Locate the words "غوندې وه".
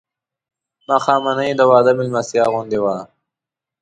2.51-2.95